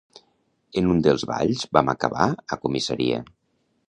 En 0.81 0.87
un 0.93 1.03
dels 1.07 1.25
balls 1.31 1.61
vam 1.77 1.91
acabar 1.93 2.27
a 2.55 2.59
comissaria 2.65 3.21